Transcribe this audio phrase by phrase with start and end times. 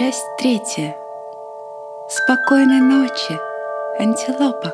[0.00, 0.96] Часть третья.
[2.08, 3.38] Спокойной ночи,
[3.98, 4.72] антилопа.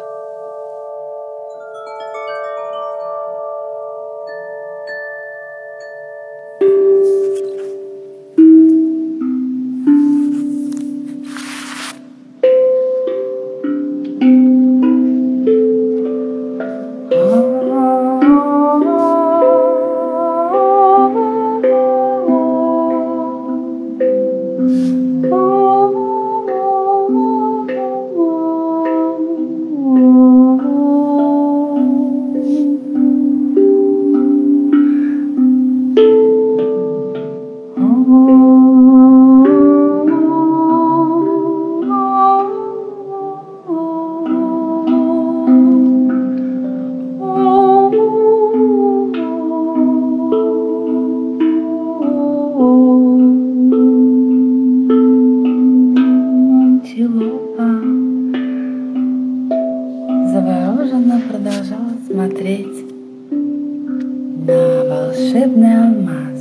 [65.06, 66.40] Волшебный алмаз.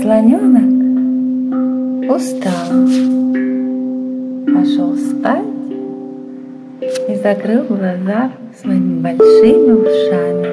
[0.00, 0.70] Слоненок
[2.14, 2.68] устал,
[4.54, 5.44] пошел спать
[7.08, 10.52] и закрыл глаза своими большими ушами.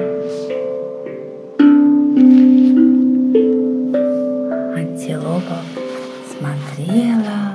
[4.76, 5.58] Антилопа
[6.32, 7.51] смотрела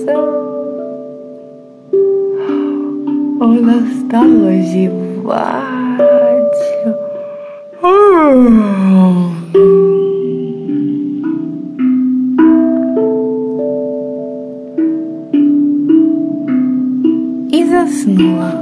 [0.00, 0.12] закрываться.
[3.40, 5.00] Она стала зевать.
[17.52, 18.52] и заснула.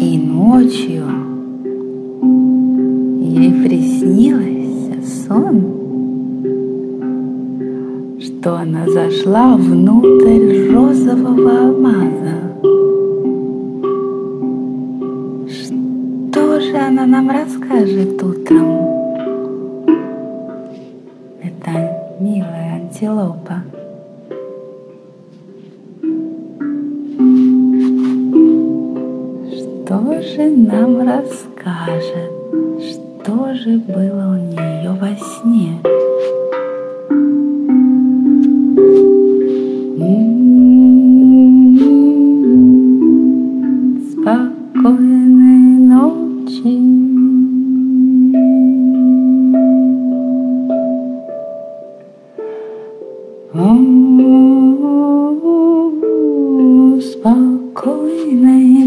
[0.00, 1.04] И ночью
[3.20, 4.55] ей приснился
[5.06, 5.60] сон,
[8.20, 12.36] что она зашла внутрь розового алмаза.
[15.48, 18.66] Что же она нам расскажет утром?
[21.42, 21.70] Это
[22.20, 23.62] милая антилопа.
[29.54, 32.35] Что же нам расскажет?
[33.26, 35.80] Что же было у нее во сне?
[57.02, 58.85] Спокойной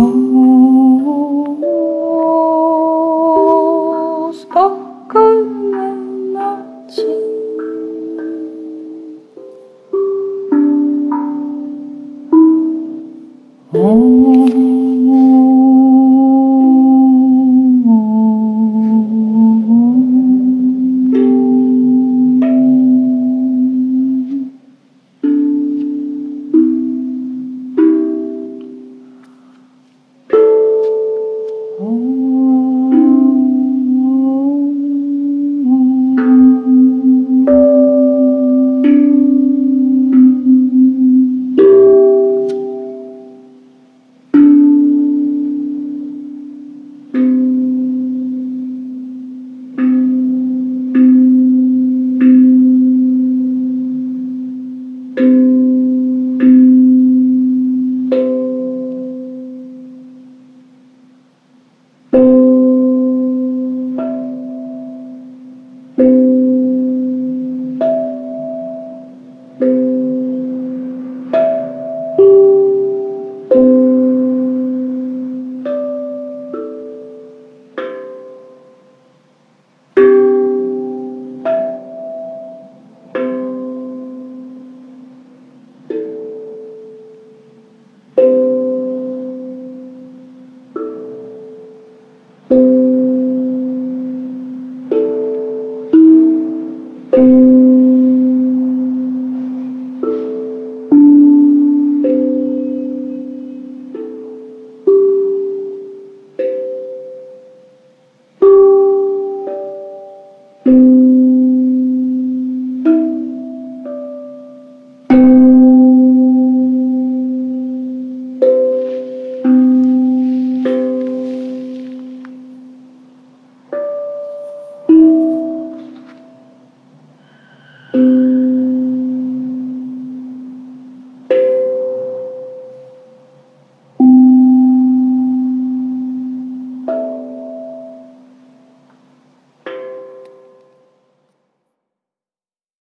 [0.00, 0.47] Oh.